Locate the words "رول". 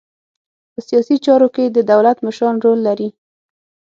2.65-2.79